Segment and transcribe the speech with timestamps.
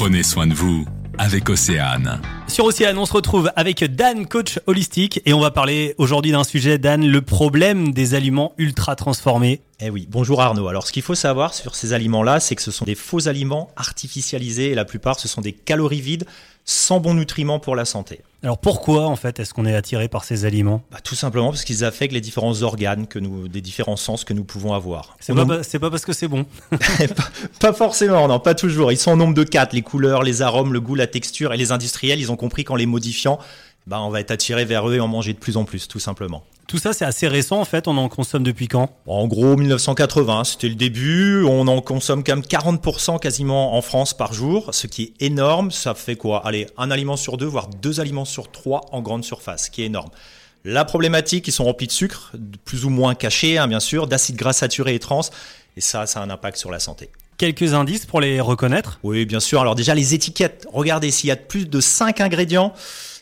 [0.00, 0.86] Prenez soin de vous
[1.18, 2.22] avec Océane.
[2.48, 6.42] Sur Océane, on se retrouve avec Dan, coach holistique, et on va parler aujourd'hui d'un
[6.42, 9.60] sujet, Dan, le problème des aliments ultra transformés.
[9.78, 10.68] Eh oui, bonjour Arnaud.
[10.68, 13.68] Alors ce qu'il faut savoir sur ces aliments-là, c'est que ce sont des faux aliments
[13.76, 16.24] artificialisés et la plupart ce sont des calories vides
[16.64, 18.22] sans bons nutriments pour la santé.
[18.42, 20.82] Alors pourquoi en fait est-ce qu'on est attiré par ces aliments?
[20.90, 24.32] Bah, Tout simplement parce qu'ils affectent les différents organes, que nous, des différents sens que
[24.32, 25.16] nous pouvons avoir.
[25.20, 26.46] C'est pas, pas, parce que c'est bon
[27.60, 28.92] pas, forcément, non, pas toujours.
[28.92, 31.52] Ils sont au nombre de quatre, les couleurs, les arômes, le goût, la texture.
[31.52, 33.38] Et les industriels, ils ont compris qu'en les modifiant,
[33.90, 35.98] bah, on va être attiré vers eux et en manger de plus en plus, tout
[35.98, 36.44] simplement.
[36.68, 37.88] Tout ça, c'est assez récent en fait.
[37.88, 38.88] On en consomme depuis quand?
[39.08, 41.42] En gros, 1980, c'était le début.
[41.42, 45.72] On en consomme quand même 40% quasiment en France par jour, ce qui est énorme.
[45.72, 46.46] Ça fait quoi?
[46.46, 49.82] Allez, un aliment sur deux, voire deux aliments sur trois en grande surface, ce qui
[49.82, 50.10] est énorme.
[50.64, 52.30] La problématique, ils sont remplis de sucre,
[52.64, 55.22] plus ou moins cachés, hein, bien sûr, d'acides gras saturés et trans,
[55.76, 57.10] et ça, ça a un impact sur la santé.
[57.38, 59.00] Quelques indices pour les reconnaître?
[59.02, 59.60] Oui, bien sûr.
[59.62, 60.68] Alors déjà, les étiquettes.
[60.72, 62.74] Regardez, s'il y a plus de 5 ingrédients,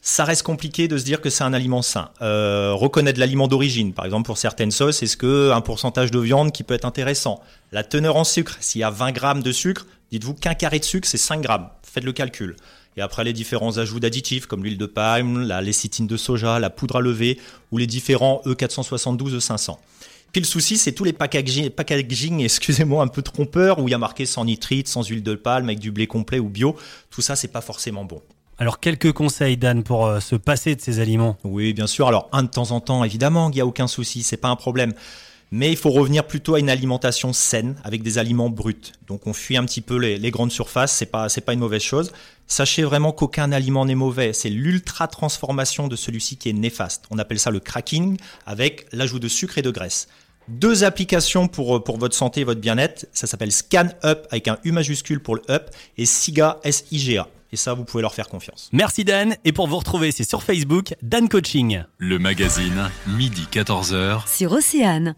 [0.08, 2.08] ça reste compliqué de se dire que c'est un aliment sain.
[2.22, 6.50] Euh, reconnaître l'aliment d'origine, par exemple pour certaines sauces, est-ce que un pourcentage de viande
[6.50, 7.42] qui peut être intéressant?
[7.72, 10.84] La teneur en sucre, s'il y a 20 grammes de sucre, dites-vous qu'un carré de
[10.84, 11.68] sucre c'est 5 grammes.
[11.82, 12.56] Faites le calcul.
[12.96, 16.70] Et après les différents ajouts d'additifs comme l'huile de palme, la lécithine de soja, la
[16.70, 17.38] poudre à lever
[17.70, 19.76] ou les différents E472, E500.
[20.32, 23.94] Puis le souci, c'est tous les packaging, packaging excusez-moi, un peu trompeurs où il y
[23.94, 26.76] a marqué sans nitrite, sans huile de palme, avec du blé complet ou bio.
[27.10, 28.22] Tout ça, c'est pas forcément bon.
[28.60, 31.38] Alors, quelques conseils, Dan, pour euh, se passer de ces aliments?
[31.44, 32.08] Oui, bien sûr.
[32.08, 34.56] Alors, un de temps en temps, évidemment, il n'y a aucun souci, c'est pas un
[34.56, 34.94] problème.
[35.52, 38.74] Mais il faut revenir plutôt à une alimentation saine, avec des aliments bruts.
[39.06, 41.82] Donc, on fuit un petit peu les, grandes surfaces, c'est pas, c'est pas une mauvaise
[41.82, 42.12] chose.
[42.48, 44.32] Sachez vraiment qu'aucun aliment n'est mauvais.
[44.32, 47.04] C'est l'ultra transformation de celui-ci qui est néfaste.
[47.10, 50.08] On appelle ça le cracking, avec l'ajout de sucre et de graisse.
[50.48, 53.06] Deux applications pour, euh, pour votre santé et votre bien-être.
[53.12, 57.28] Ça s'appelle Scan Up avec un U majuscule pour le Up et SIGA, S-I-G-A.
[57.52, 58.68] Et ça, vous pouvez leur faire confiance.
[58.72, 59.34] Merci Dan.
[59.44, 61.82] Et pour vous retrouver, c'est sur Facebook, Dan Coaching.
[61.98, 64.28] Le magazine, midi 14h.
[64.28, 65.14] Sur Océane.